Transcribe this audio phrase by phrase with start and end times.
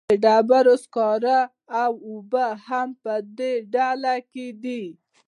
[0.09, 1.39] د ډبرو سکاره
[1.81, 4.83] او اوبه هم په دې ډله کې دي.